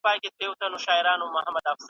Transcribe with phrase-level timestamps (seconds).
[0.03, 1.71] بزګران د اوبو سپما کوي.